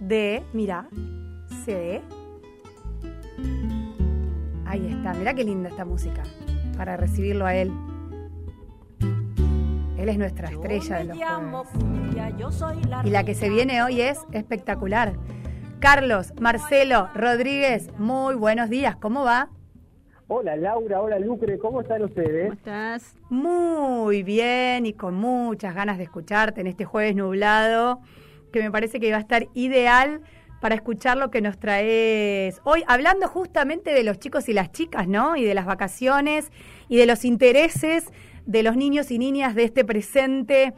[0.00, 0.88] de, mira,
[1.64, 2.02] C.
[4.66, 6.22] Ahí está, mira qué linda esta música
[6.76, 7.72] para recibirlo a él.
[9.96, 11.68] Él es nuestra estrella de los jueves.
[13.04, 15.14] Y la que se viene hoy es espectacular.
[15.78, 19.50] Carlos, Marcelo, Rodríguez, muy buenos días, ¿cómo va?
[20.26, 22.44] Hola Laura, hola Lucre, ¿cómo están ustedes?
[22.48, 23.14] ¿Cómo estás?
[23.28, 28.00] Muy bien y con muchas ganas de escucharte en este jueves nublado,
[28.54, 30.22] que me parece que va a estar ideal
[30.60, 35.06] para escuchar lo que nos traes hoy, hablando justamente de los chicos y las chicas,
[35.06, 35.36] ¿no?
[35.36, 36.50] Y de las vacaciones
[36.88, 38.06] y de los intereses
[38.46, 40.74] de los niños y niñas de este presente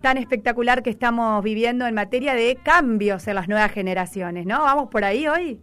[0.00, 4.60] tan espectacular que estamos viviendo en materia de cambios en las nuevas generaciones, ¿no?
[4.62, 5.60] ¿Vamos por ahí hoy?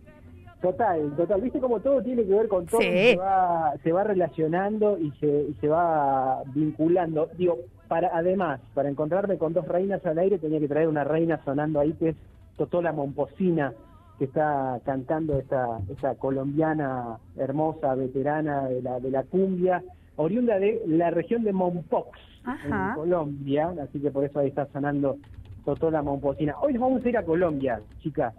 [0.62, 1.42] Total, total.
[1.42, 5.54] Viste como todo tiene que ver con todo, se, va, se va relacionando y se,
[5.62, 7.30] se va vinculando.
[7.38, 7.58] Digo,
[7.88, 11.80] para además, para encontrarme con dos reinas al aire tenía que traer una reina sonando
[11.80, 12.16] ahí que es
[12.58, 13.74] Totola Momposina,
[14.18, 19.84] que está cantando esta, esta colombiana hermosa, veterana de la, de la cumbia,
[20.16, 22.18] oriunda de la región de Mompox,
[22.66, 25.18] en Colombia, así que por eso ahí está sonando
[25.66, 26.56] Totola Momposina.
[26.60, 28.34] Hoy nos vamos a ir a Colombia, chicas.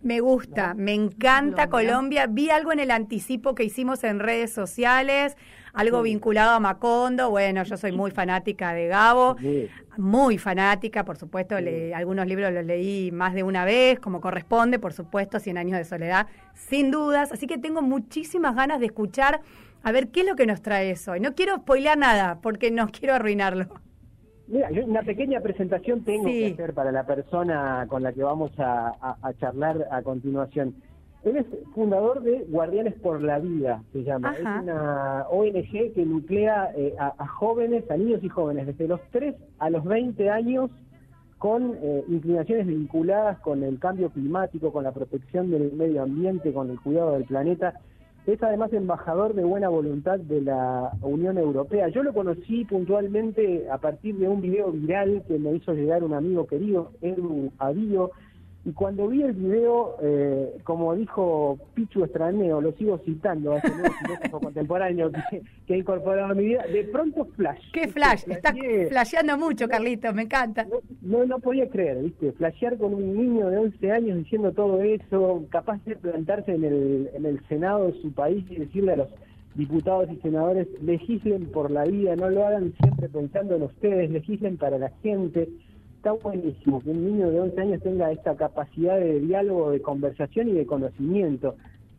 [0.00, 2.26] Me gusta, me encanta Colombia.
[2.28, 5.36] Vi algo en el anticipo que hicimos en redes sociales,
[5.72, 7.30] algo vinculado a Macondo.
[7.30, 9.36] Bueno, yo soy muy fanática de Gabo,
[9.96, 11.56] muy fanática, por supuesto.
[11.94, 15.84] algunos libros los leí más de una vez, como corresponde, por supuesto, Cien años de
[15.84, 17.32] soledad, sin dudas.
[17.32, 19.40] Así que tengo muchísimas ganas de escuchar
[19.82, 21.16] a ver qué es lo que nos trae eso.
[21.16, 23.66] Y no quiero spoilear nada, porque no quiero arruinarlo.
[24.48, 28.50] Mira, yo una pequeña presentación tengo que hacer para la persona con la que vamos
[28.58, 30.74] a, charlar a continuación.
[31.22, 34.32] Él es fundador de Guardianes por la Vida, se llama.
[34.32, 39.34] Es una ONG que nuclea eh, a, jóvenes, a niños y jóvenes, desde los 3
[39.58, 40.70] a los 20 años,
[41.36, 46.70] con eh, inclinaciones vinculadas con el cambio climático, con la protección del medio ambiente, con
[46.70, 47.74] el cuidado del planeta.
[48.28, 51.88] Es además embajador de buena voluntad de la Unión Europea.
[51.88, 56.12] Yo lo conocí puntualmente a partir de un video viral que me hizo llegar un
[56.12, 58.10] amigo querido, Edu Avío,
[58.64, 63.94] y cuando vi el video, eh, como dijo Pichu Estraneo, lo sigo citando, ese nuevo
[63.94, 67.62] filósofo contemporáneo que, que, ha incorporado a mi vida, de pronto flash.
[67.72, 68.24] ¿Qué flash?
[68.28, 68.54] Estás
[68.88, 70.66] flasheando mucho, Carlitos, me encanta.
[71.02, 72.32] No, no, podía creer, ¿viste?
[72.32, 77.10] Flashear con un niño de 11 años diciendo todo eso, capaz de plantarse en el,
[77.14, 79.08] en el Senado de su país y decirle a los
[79.54, 84.56] diputados y senadores, legislen por la vida, no lo hagan siempre pensando en ustedes, legislen
[84.56, 85.48] para la gente
[85.98, 90.48] está buenísimo que un niño de 11 años tenga esta capacidad de diálogo, de conversación
[90.48, 91.56] y de conocimiento.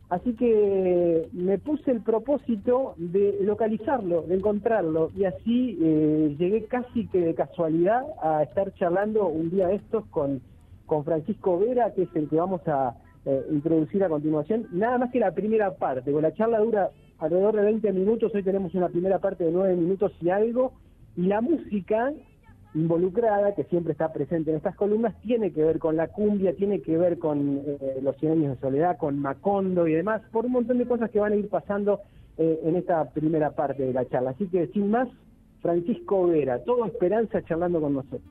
[0.08, 7.06] Así que me puse el propósito de localizarlo, de encontrarlo, y así eh, llegué casi
[7.08, 10.40] que de casualidad a estar charlando un día de estos con,
[10.86, 12.96] con Francisco Vera, que es el que vamos a
[13.26, 14.66] eh, introducir a continuación.
[14.72, 18.42] Nada más que la primera parte, porque la charla dura alrededor de 20 minutos, hoy
[18.42, 20.72] tenemos una primera parte de 9 minutos y algo,
[21.16, 22.12] y la música
[22.74, 26.80] involucrada, que siempre está presente en estas columnas, tiene que ver con la cumbia, tiene
[26.80, 30.52] que ver con eh, los cien años de soledad, con Macondo y demás, por un
[30.52, 32.00] montón de cosas que van a ir pasando
[32.38, 34.30] eh, en esta primera parte de la charla.
[34.30, 35.08] Así que sin más,
[35.60, 38.22] Francisco Vera, todo esperanza charlando con nosotros.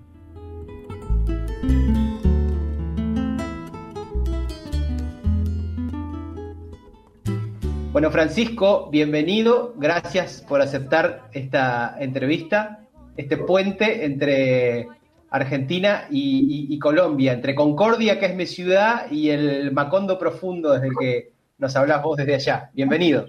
[7.92, 9.74] Bueno, Francisco, bienvenido.
[9.76, 12.89] Gracias por aceptar esta entrevista
[13.20, 14.88] este puente entre
[15.30, 20.94] Argentina y, Colombia, entre Concordia, que es mi ciudad, y el Macondo Profundo, desde el
[20.98, 22.70] que nos hablas vos desde allá.
[22.74, 23.26] Bienvenido.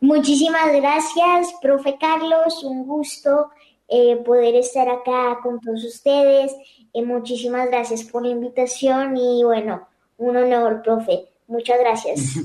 [0.00, 3.50] Muchísimas gracias, profe Carlos, un gusto
[3.88, 6.54] eh, poder estar acá con todos ustedes.
[6.94, 9.88] Eh, muchísimas gracias por la invitación y bueno,
[10.18, 11.24] un honor, profe.
[11.48, 12.36] Muchas gracias.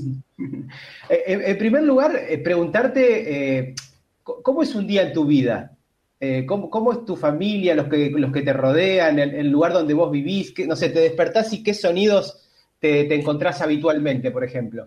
[1.08, 2.12] Eh, en primer lugar,
[2.44, 3.74] preguntarte,
[4.22, 5.75] ¿cómo es un día en tu vida?
[6.18, 10.10] Eh, ¿cómo, es tu familia, los que, los que te rodean, el, lugar donde vos
[10.10, 10.54] vivís?
[10.66, 12.42] no sé, te despertás y qué sonidos
[12.78, 14.86] te, encontrás habitualmente, por ejemplo.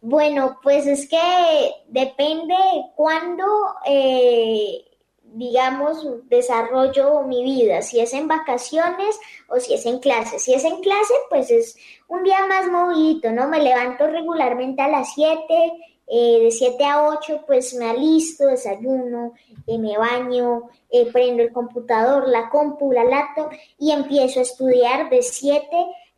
[0.00, 1.18] Bueno, pues es que
[1.88, 2.54] depende
[2.94, 3.44] cuándo,
[3.86, 4.84] eh,
[5.22, 10.38] digamos, desarrollo mi vida, si es en vacaciones o si es en clase.
[10.38, 11.76] Si es en clase, pues es
[12.08, 13.48] un día más movidito, ¿no?
[13.48, 15.38] Me levanto regularmente a las 7,
[16.14, 19.32] eh, de 7 a 8 pues me alisto, desayuno,
[19.66, 25.08] eh, me baño, eh, prendo el computador, la compu, la laptop y empiezo a estudiar
[25.08, 25.64] de 7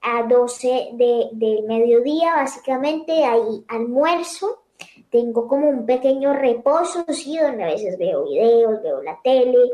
[0.00, 4.62] a 12 de, del mediodía, básicamente ahí almuerzo
[5.11, 9.70] tengo como un pequeño reposo, sí, donde a veces veo videos, veo la tele,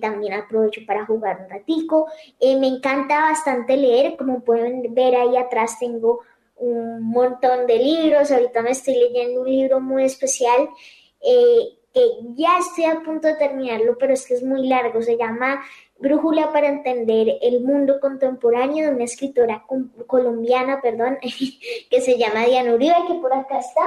[0.00, 2.06] también aprovecho para jugar un ratico.
[2.40, 6.20] Me encanta bastante leer, como pueden ver ahí atrás tengo
[6.56, 10.68] un montón de libros, ahorita me estoy leyendo un libro muy especial
[11.20, 12.02] eh, que
[12.34, 15.62] ya estoy a punto de terminarlo, pero es que es muy largo, se llama
[15.98, 19.64] Brújula para entender el mundo contemporáneo de una escritora
[20.06, 21.18] colombiana, perdón,
[21.90, 23.82] que se llama Diana Uribe, que por acá está.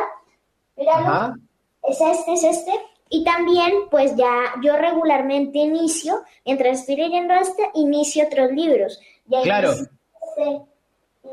[0.78, 1.36] Míralo.
[1.84, 2.72] Es este, es este.
[3.10, 9.00] Y también, pues ya yo regularmente inicio, mientras estoy leyendo este, inicio otros libros.
[9.26, 9.72] Ya claro.
[9.72, 10.62] Este,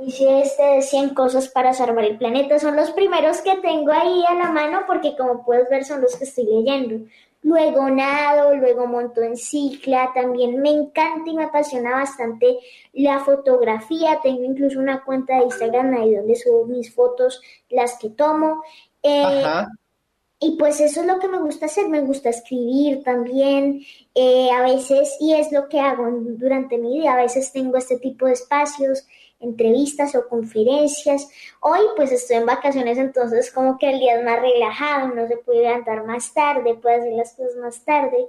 [0.06, 2.58] este de 100 cosas para salvar el planeta.
[2.58, 6.16] Son los primeros que tengo ahí a la mano porque como puedes ver son los
[6.16, 7.06] que estoy leyendo.
[7.42, 12.58] Luego nado, luego monto en cicla, también me encanta y me apasiona bastante
[12.94, 14.20] la fotografía.
[14.22, 18.62] Tengo incluso una cuenta de Instagram ahí donde subo mis fotos, las que tomo.
[19.02, 19.44] Eh,
[20.40, 23.80] y pues eso es lo que me gusta hacer, me gusta escribir también,
[24.14, 27.98] eh, a veces, y es lo que hago durante mi vida, a veces tengo este
[27.98, 29.06] tipo de espacios,
[29.44, 31.28] entrevistas o conferencias.
[31.60, 35.36] Hoy pues estoy en vacaciones, entonces como que el día es más relajado, no se
[35.36, 38.26] puede levantar más tarde, puede hacer las cosas más tarde,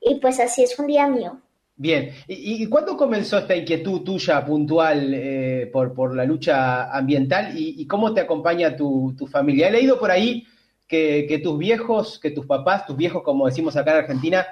[0.00, 1.40] y pues así es un día mío.
[1.78, 7.52] Bien, ¿y, y cuándo comenzó esta inquietud tuya puntual eh, por, por, la lucha ambiental
[7.54, 9.68] y, cómo te acompaña tu, tu, familia?
[9.68, 10.46] He leído por ahí
[10.88, 14.46] que, que, tus viejos, que tus papás, tus viejos como decimos acá en Argentina,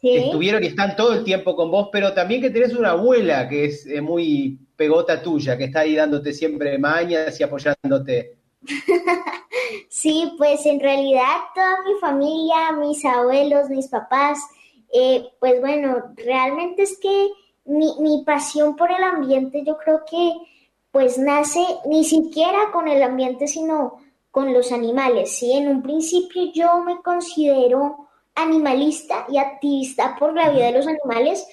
[0.00, 3.66] estuvieron y están todo el tiempo con vos, pero también que tenés una abuela que
[3.66, 8.38] es eh, muy pegota tuya, que está ahí dándote siempre mañas y apoyándote.
[9.90, 14.38] sí, pues en realidad toda mi familia, mis abuelos, mis papás,
[14.90, 17.28] eh, pues bueno, realmente es que
[17.66, 20.32] mi, mi pasión por el ambiente yo creo que
[20.90, 23.98] pues nace ni siquiera con el ambiente, sino
[24.30, 25.52] con los animales, ¿sí?
[25.52, 31.46] En un principio yo me considero animalista y activista por la vida de los animales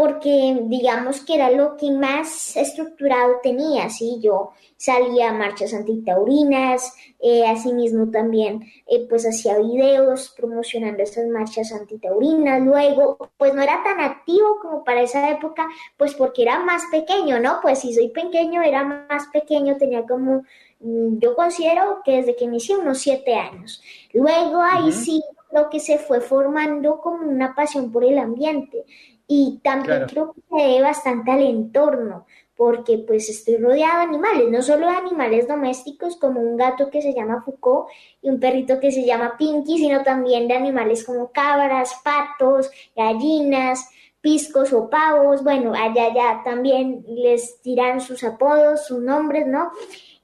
[0.00, 4.18] porque digamos que era lo que más estructurado tenía, ¿sí?
[4.22, 11.70] Yo salía a marchas antitaurinas, eh, asimismo también eh, pues hacía videos promocionando estas marchas
[11.72, 15.68] antitaurinas, luego pues no era tan activo como para esa época,
[15.98, 17.58] pues porque era más pequeño, ¿no?
[17.60, 20.44] Pues si soy pequeño, era más pequeño, tenía como,
[20.80, 23.82] mm, yo considero que desde que inicié unos siete años.
[24.14, 25.22] Luego ahí sí
[25.52, 28.86] lo que se fue formando como una pasión por el ambiente
[29.32, 34.50] y también creo que se debe bastante al entorno porque pues estoy rodeado de animales,
[34.50, 37.88] no solo de animales domésticos como un gato que se llama Foucault
[38.20, 43.88] y un perrito que se llama Pinky, sino también de animales como cabras, patos, gallinas,
[44.20, 49.70] piscos o pavos, bueno, allá ya también les tiran sus apodos, sus nombres, ¿no?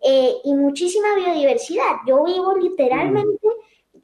[0.02, 2.00] Eh, y muchísima biodiversidad.
[2.08, 3.46] Yo vivo literalmente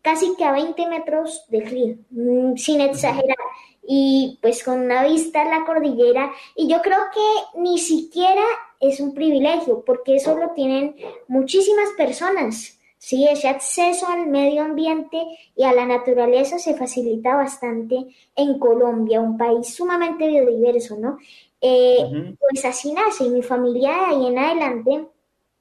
[0.00, 3.37] casi que a 20 metros del río, mm, sin exagerar,
[3.82, 8.44] y pues con una vista a la cordillera, y yo creo que ni siquiera
[8.81, 10.96] es un privilegio, porque eso lo tienen
[11.29, 12.79] muchísimas personas.
[12.99, 15.20] Sí, ese acceso al medio ambiente
[15.56, 17.96] y a la naturaleza se facilita bastante
[18.37, 21.19] en Colombia, un país sumamente biodiverso, ¿no?
[21.61, 25.06] Eh, pues así nace y mi familia de ahí en adelante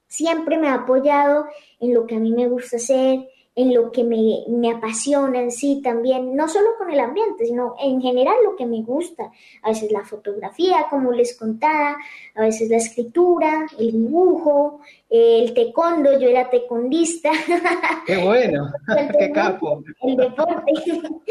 [0.08, 1.46] siempre me ha apoyado
[1.80, 5.52] en lo que a mí me gusta hacer, en lo que me, me, apasiona en
[5.52, 9.30] sí también, no solo con el ambiente, sino en general lo que me gusta.
[9.62, 11.98] A veces la fotografía, como les contaba,
[12.36, 14.80] a veces la escritura, el dibujo,
[15.10, 17.32] el taekwondo, yo era taekwondista.
[18.06, 18.72] ¡Qué bueno!
[19.20, 19.84] ¡Qué capo!
[20.02, 20.72] El deporte.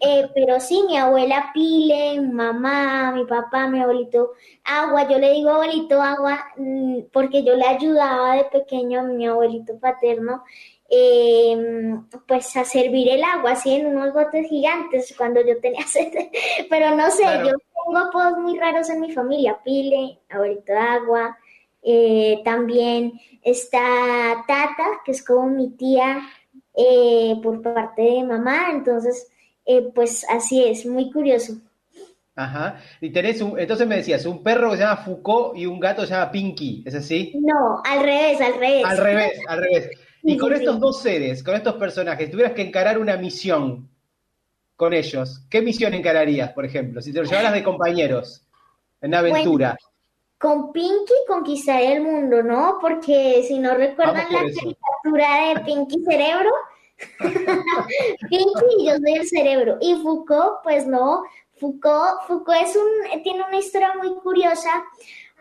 [0.00, 4.32] Eh, pero sí, mi abuela Pile, mi mamá, mi papá, mi abuelito
[4.64, 9.26] Agua, yo le digo abuelito Agua mm, porque yo le ayudaba de pequeño a mi
[9.26, 10.44] abuelito paterno
[10.88, 11.56] eh,
[12.26, 16.12] pues a servir el agua así en unos botes gigantes cuando yo tenía sed.
[16.70, 21.38] Pero no sé, yo tengo apodos muy raros en mi familia, Pile, abuelito de agua.
[21.82, 26.20] Eh, también está Tata, que es como mi tía
[26.74, 28.70] eh, por parte de mamá.
[28.70, 29.30] Entonces,
[29.64, 31.54] eh, pues así es, muy curioso.
[32.34, 32.80] Ajá.
[33.00, 36.02] Y tenés un, entonces me decías, un perro que se llama Foucault y un gato
[36.02, 37.32] que se llama Pinky, ¿es así?
[37.40, 38.84] No, al revés, al revés.
[38.84, 39.90] Al revés, al revés.
[40.22, 43.88] Y con estos dos seres, con estos personajes, tuvieras que encarar una misión
[44.78, 47.02] con ellos, ¿qué misión encararías, por ejemplo?
[47.02, 48.44] Si te lo llevaras de compañeros
[49.00, 49.76] en una aventura.
[50.38, 52.78] con Pinky conquistaría el mundo, ¿no?
[52.80, 56.50] Porque si no recuerdan la caricatura de Pinky Cerebro,
[58.30, 59.78] Pinky yo soy el cerebro.
[59.80, 61.24] Y Foucault, pues no.
[61.56, 64.70] Foucault, Foucault es un, tiene una historia muy curiosa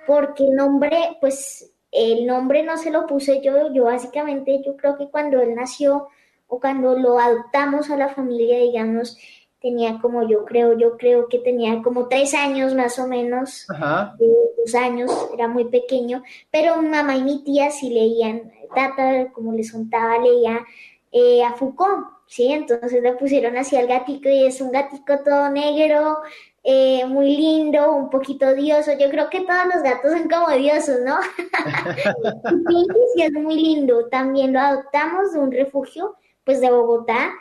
[0.07, 4.97] porque el nombre, pues el nombre no se lo puse yo, yo básicamente yo creo
[4.97, 6.07] que cuando él nació
[6.47, 9.17] o cuando lo adoptamos a la familia, digamos,
[9.61, 13.67] tenía como yo creo, yo creo que tenía como tres años más o menos,
[14.57, 19.53] dos años, era muy pequeño, pero mi mamá y mi tía sí leían, Tata, como
[19.53, 20.65] les contaba, leía
[21.11, 22.51] eh, a Foucault, ¿sí?
[22.51, 26.17] Entonces le pusieron así al gatico y es un gatico todo negro,
[26.69, 28.91] eh, muy lindo, un poquito odioso.
[28.99, 31.15] Yo creo que todos los gatos son como odiosos, ¿no?
[32.67, 34.09] Pinky sí es muy lindo.
[34.09, 37.31] También lo adoptamos de un refugio, pues de Bogotá.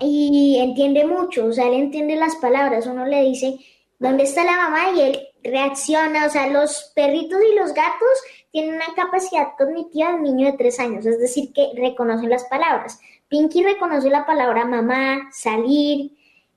[0.00, 2.86] y entiende mucho, o sea, él entiende las palabras.
[2.86, 3.58] Uno le dice,
[3.98, 4.92] ¿dónde está la mamá?
[4.96, 6.24] Y él reacciona.
[6.24, 10.56] O sea, los perritos y los gatos tienen una capacidad cognitiva de un niño de
[10.56, 12.98] tres años, es decir, que reconocen las palabras.
[13.28, 16.12] Pinky reconoce la palabra mamá, salir,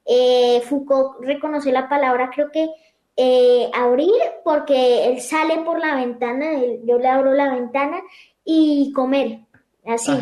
[0.06, 2.70] eh, Foucault reconoció la palabra, creo que
[3.16, 4.12] eh, abrir,
[4.44, 6.46] porque él sale por la ventana,
[6.84, 8.02] yo le abro la ventana
[8.44, 9.40] y comer,
[9.86, 10.12] así.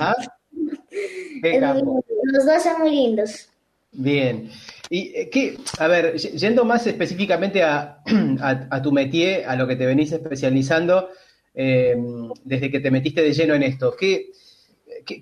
[0.52, 3.50] los dos son muy lindos.
[3.92, 4.50] Bien.
[4.90, 9.86] Y eh, qué, a ver, yendo más específicamente a, tu métier, a lo que te
[9.86, 11.10] venís especializando,
[11.54, 14.32] desde que te metiste de lleno en esto, ¿qué,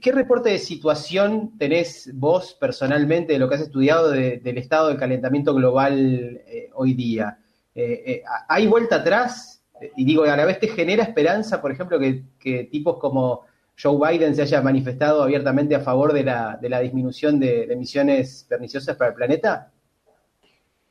[0.01, 4.97] ¿Qué, reporte de situación tenés vos personalmente de lo que has estudiado del estado del
[4.97, 7.39] calentamiento global eh, hoy día?
[7.73, 9.63] Eh, eh, ¿Hay vuelta atrás?
[9.95, 13.45] Y digo, a la vez te genera esperanza, por ejemplo, que, tipos como
[13.81, 19.11] Joe Biden se haya manifestado abiertamente a favor de la, disminución de, emisiones perniciosas para
[19.11, 19.71] el planeta?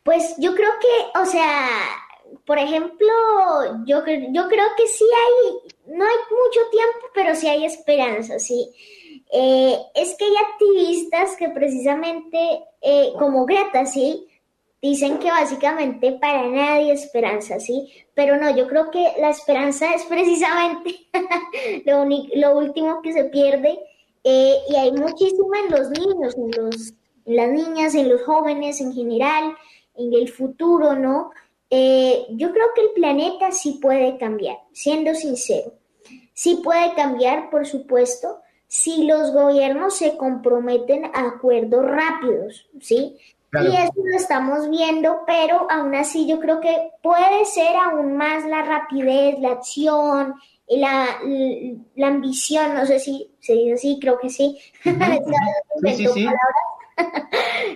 [0.04, 1.68] Pues yo creo que, o sea,
[2.44, 3.06] por ejemplo,
[3.84, 8.70] yo, yo creo que sí hay, no hay mucho tiempo, pero sí hay esperanza, sí.
[9.32, 14.28] Eh, es que hay activistas que precisamente, eh, como Greta, sí,
[14.80, 17.92] dicen que básicamente para nadie esperanza, ¿sí?
[18.14, 21.08] Pero no, yo creo que la esperanza es precisamente
[21.86, 23.78] lo, lo último que se pierde
[24.22, 26.92] eh, y hay muchísimo en los niños, en, los,
[27.26, 29.56] en las niñas, en los jóvenes en general,
[29.96, 31.30] en el futuro, ¿no?
[31.70, 35.72] Eh, yo creo que el planeta sí puede cambiar, siendo sincero.
[36.32, 43.16] Sí puede cambiar, por supuesto, si los gobiernos se comprometen a acuerdos rápidos, ¿sí?
[43.52, 48.44] Y eso lo estamos viendo, pero aún así yo creo que puede ser aún más
[48.44, 50.34] la rapidez, la acción,
[50.68, 51.18] la,
[51.94, 54.58] la, ambición, no sé si se dice así, creo que sí.
[54.82, 56.28] sí, sí, sí.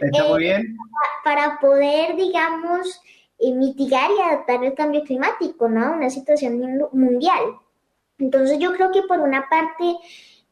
[0.00, 0.76] Está muy eh, bien.
[1.24, 3.00] para poder, digamos,
[3.40, 5.92] mitigar y adaptar el cambio climático, ¿no?
[5.92, 6.60] Una situación
[6.92, 7.56] mundial.
[8.18, 9.96] Entonces yo creo que por una parte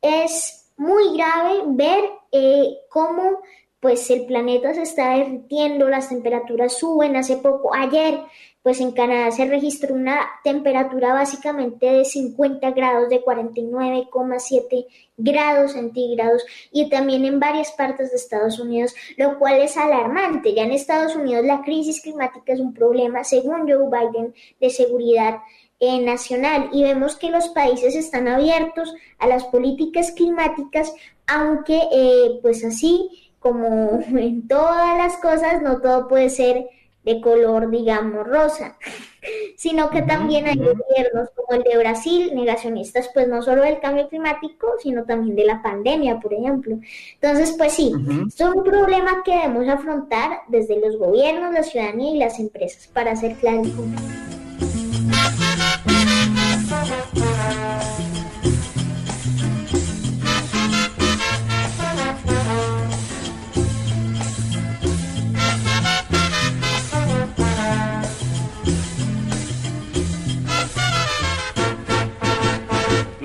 [0.01, 3.41] es muy grave ver eh, cómo
[3.81, 7.17] pues el planeta se está derritiendo, las temperaturas suben.
[7.17, 8.21] Hace poco, ayer,
[8.69, 16.45] pues en Canadá se registró una temperatura básicamente de 50 grados, de 49,7 grados centígrados
[16.71, 20.53] y también en varias partes de Estados Unidos, lo cual es alarmante.
[20.53, 25.39] Ya en Estados Unidos la crisis climática es un problema, según Joe Biden, de seguridad
[25.81, 30.93] eh, nacional y vemos que los países están abiertos a las políticas climáticas,
[31.27, 36.67] aunque eh, pues así como en todas las cosas, no todo puede ser
[37.05, 38.77] de color, digamos, rosa,
[39.57, 44.09] sino que también hay gobiernos como el de Brasil, negacionistas, pues no solo del cambio
[44.09, 46.79] climático, sino también de la pandemia, por ejemplo.
[47.15, 47.93] Entonces, pues sí,
[48.27, 53.13] es un problema que debemos afrontar desde los gobiernos, la ciudadanía y las empresas para
[53.13, 53.63] hacer claro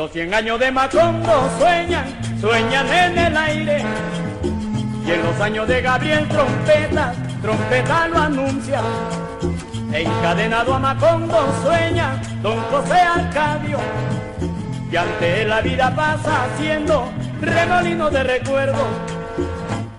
[0.03, 2.03] Los cien años de Macondo sueñan,
[2.41, 3.81] sueñan en el aire.
[5.07, 8.81] Y en los años de Gabriel trompeta, trompeta lo anuncia.
[9.93, 13.77] Encadenado a Macondo sueña don José Arcadio.
[14.91, 18.85] Y ante la vida pasa haciendo remolino de recuerdo.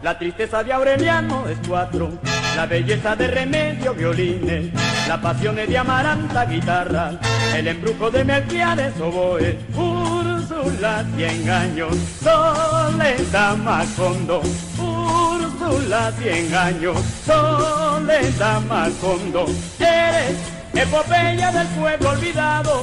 [0.02, 2.10] La tristeza de Aureliano es cuatro,
[2.56, 4.70] la belleza de Remedio violines,
[5.08, 7.12] la pasión de Amaranta guitarra,
[7.54, 14.40] el embrujo de Melquiades oboe, Úrsula cien años, Soledad Macondo,
[14.78, 16.96] Úrsula cien años,
[17.26, 19.46] Soledad Macondo,
[19.78, 20.38] eres
[20.72, 22.82] epopeya del pueblo olvidado,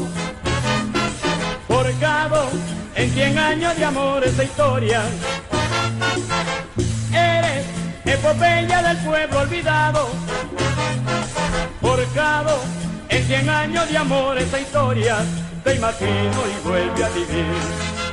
[1.67, 2.49] forjado
[2.95, 5.01] en cien años de amor esa historia,
[7.13, 7.65] eres
[8.05, 10.09] epopeya del pueblo olvidado,
[13.09, 15.17] En cien años de amor esa historia
[15.63, 17.45] te imagino y vuelve a vivir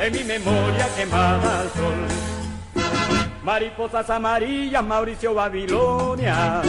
[0.00, 2.84] en mi memoria quemada al sol.
[3.44, 6.60] Mariposas amarillas, Mauricio Babilonia.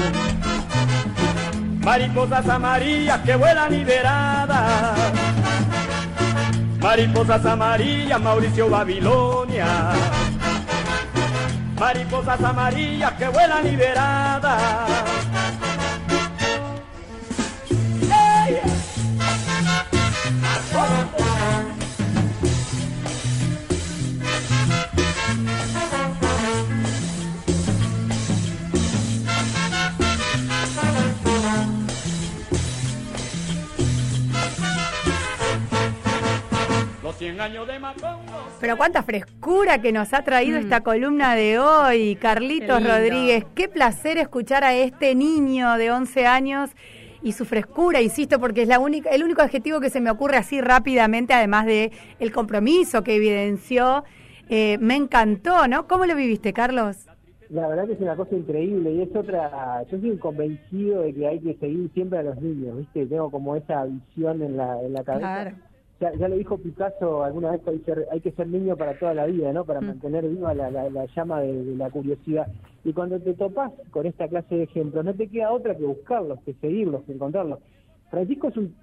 [1.79, 5.13] Mariposas amarillas que vuelan liberadas.
[6.79, 9.91] Mariposas amarillas, Mauricio Babilonia.
[11.79, 15.28] Mariposas amarillas que vuelan liberadas.
[38.59, 42.83] Pero cuánta frescura que nos ha traído esta columna de hoy, Carlitos.
[42.83, 43.45] Rodríguez.
[43.55, 46.71] Qué placer escuchar a este niño de 11 años
[47.21, 50.38] y su frescura, insisto, porque es la única, el único adjetivo que se me ocurre
[50.38, 54.03] así rápidamente, además de el compromiso que evidenció.
[54.49, 55.88] Eh, me encantó, ¿no?
[55.88, 57.05] ¿Cómo lo viviste, Carlos?
[57.49, 61.27] La verdad que es una cosa increíble y es otra, yo soy convencido de que
[61.27, 63.05] hay que seguir siempre a los niños, ¿viste?
[63.05, 65.19] Tengo como esa visión en la, en la cabeza.
[65.19, 65.68] Claro.
[66.00, 68.94] Ya, ya lo dijo Picasso alguna vez que hay, ser- hay que ser niño para
[68.98, 69.65] toda la vida, ¿no?
[69.65, 69.88] Para Mm.
[69.88, 72.48] mantener viva la, la- la llama de, de la curiosidad.
[72.86, 76.39] Y cuando te topas con esta clase de ejemplos, no te queda otra que buscarlos,
[76.46, 77.60] que seguirlos, que encontrarlos.
[78.10, 78.74] Francisco es un,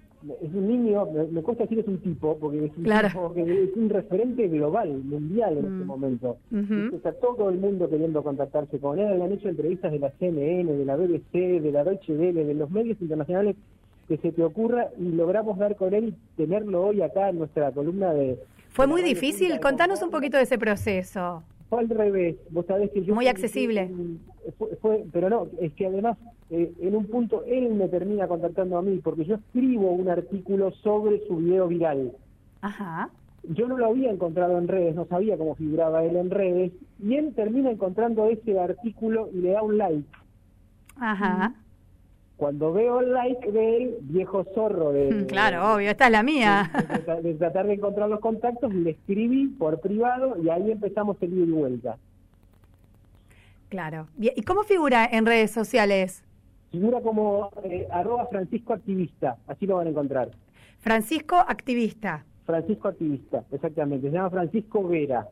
[0.42, 3.08] es un niño, me, me cuesta decir es un tipo, porque es un Claro.
[3.08, 5.72] tipo que es un referente global, mundial en Mm.
[5.72, 6.36] este momento.
[6.52, 6.96] Ujú.
[6.96, 9.18] Está todo el mundo queriendo contactarse con él.
[9.18, 12.52] Le han hecho entrevistas de la CNN, de la BBC, de la Deutsche Welle, de
[12.54, 13.56] los medios internacionales
[14.08, 17.72] que se te ocurra y logramos dar con él y tenerlo hoy acá en nuestra
[17.72, 18.38] columna de...
[18.68, 19.52] Fue muy difícil.
[19.52, 21.42] De Contanos un poquito de ese proceso.
[21.68, 22.36] Fue al revés.
[22.50, 23.14] Vos sabés que yo...
[23.14, 23.90] Muy accesible.
[24.58, 26.16] Fue- fue- pero no, es que además
[26.50, 30.70] eh, en un punto él me termina contactando a mí porque yo escribo un artículo
[30.82, 32.12] sobre su video viral.
[32.62, 33.10] Ajá.
[33.48, 36.72] yo no lo había encontrado en redes, no sabía cómo figuraba él en redes,
[37.02, 40.04] y él termina encontrando ese artículo y le da un like.
[40.98, 41.54] Ajá.
[42.36, 46.70] Cuando veo el like de él, viejo zorro de, Claro, obvio, esta es la mía.
[47.06, 51.16] de, de- de tratar de encontrar los contactos, le escribí por privado y ahí empezamos
[51.22, 51.96] el ida y vuelta.
[53.68, 54.06] Claro.
[54.18, 56.22] ¿Y cómo figura en redes sociales?
[56.70, 60.30] Figura como eh, arroba Francisco Activista, así lo van a encontrar.
[60.80, 62.24] Francisco Activista.
[62.44, 64.08] Francisco Activista, exactamente.
[64.08, 65.26] Se llama Francisco Vera.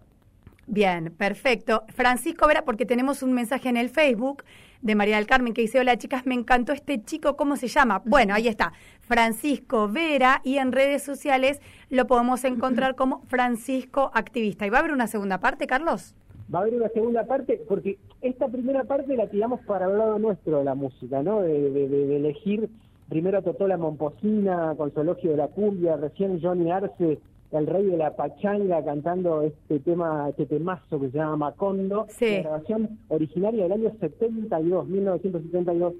[0.66, 1.84] Bien, perfecto.
[1.94, 4.42] Francisco Vera, porque tenemos un mensaje en el Facebook
[4.84, 8.02] de María del Carmen que dice, hola chicas, me encantó este chico, ¿cómo se llama?
[8.04, 14.66] Bueno, ahí está, Francisco Vera, y en redes sociales lo podemos encontrar como Francisco Activista.
[14.66, 16.14] ¿Y va a haber una segunda parte, Carlos?
[16.54, 20.18] Va a haber una segunda parte, porque esta primera parte la tiramos para el lado
[20.18, 21.40] nuestro de la música, ¿no?
[21.40, 22.68] De, de- de- de elegir
[23.08, 27.18] primero a Totó la Momposina con su elogio de la cumbia, recién Johnny Arce,
[27.58, 32.40] el rey de la pachanga, cantando este tema, este temazo que se llama Macondo, Sí.
[32.42, 35.94] grabación originaria del año 72, 1972.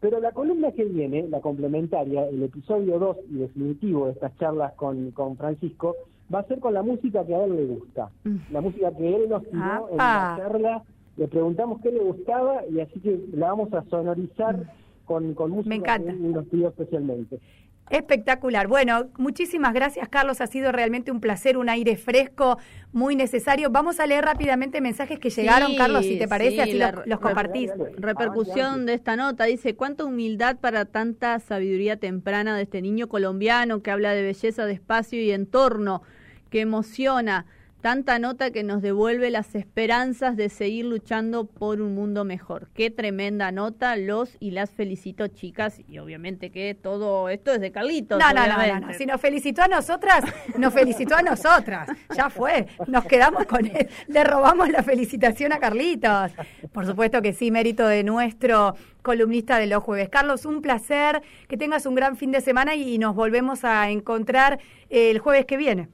[0.00, 4.72] Pero la columna que viene, la complementaria, el episodio 2 y definitivo de estas charlas
[4.74, 5.96] con, con Francisco,
[6.32, 8.10] va a ser con la música que a él le gusta.
[8.52, 10.42] La música que él nos tiró en la Apa.
[10.42, 10.82] charla,
[11.16, 14.72] le preguntamos qué le gustaba y así que la vamos a sonorizar
[15.04, 16.12] con, con música Me encanta.
[16.12, 17.40] que él nos pidió especialmente.
[17.90, 18.66] Espectacular.
[18.66, 20.40] Bueno, muchísimas gracias, Carlos.
[20.40, 22.58] Ha sido realmente un placer, un aire fresco,
[22.92, 23.70] muy necesario.
[23.70, 27.06] Vamos a leer rápidamente mensajes que llegaron, Sí, Carlos, si te parece, sí, así los,
[27.06, 27.70] los compartís.
[27.96, 33.82] Repercusión de esta nota dice, ¿cuánta humildad para tanta sabiduría temprana de este niño colombiano
[33.82, 36.02] que habla de belleza de espacio y entorno,
[36.50, 37.46] que emociona?
[37.80, 42.68] Tanta nota que nos devuelve las esperanzas de seguir luchando por un mundo mejor.
[42.74, 47.70] Qué tremenda nota, los y las felicito chicas y obviamente que todo esto es de
[47.70, 48.18] Carlitos.
[48.18, 48.94] No, no, no, no.
[48.94, 50.24] Si nos felicitó a nosotras,
[50.56, 51.88] nos felicitó a nosotras.
[52.16, 52.66] Ya fue.
[52.88, 53.88] Nos quedamos con él.
[54.08, 56.32] Le robamos la felicitación a Carlitos.
[56.72, 60.08] Por supuesto que sí, mérito de nuestro columnista de los jueves.
[60.08, 61.22] Carlos, un placer.
[61.46, 64.58] Que tengas un gran fin de semana y nos volvemos a encontrar
[64.90, 65.88] el jueves que viene.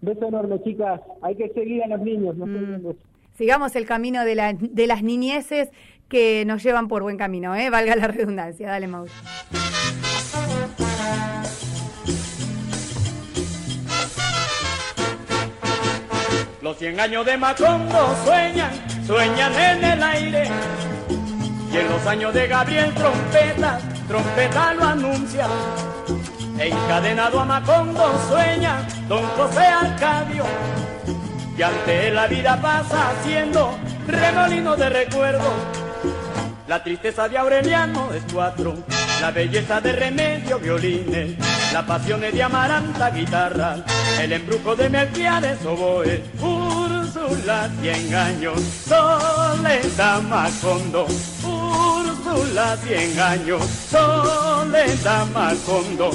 [0.00, 1.00] Beso enorme, chicas.
[1.22, 2.36] Hay que seguir a los niños.
[2.36, 2.96] No eso.
[3.36, 5.70] Sigamos el camino de, la- de las niñeces
[6.08, 7.70] que nos llevan por buen camino, ¿eh?
[7.70, 8.68] Valga la redundancia.
[8.68, 9.12] Dale, Mauro.
[16.62, 18.70] Los cien años de Macondo sueñan,
[19.06, 20.44] sueñan en el aire.
[21.72, 25.46] Y en los años de Gabriel trompeta, trompeta lo anuncia.
[26.58, 30.44] Encadenado a Macondo sueña don José Arcadio.
[31.56, 35.50] Y ante la vida pasa haciendo remolino de recuerdo.
[36.66, 38.76] La tristeza de Aureliano es cuatro
[39.20, 41.36] la belleza de remedio, violines,
[41.72, 43.76] la pasión de amaranta, guitarra,
[44.20, 51.06] el embrujo de Melquiades, oboe, Úrsula, cien años, soledad, macondo,
[51.42, 56.10] Úrsula, cien años, soledad, macondo.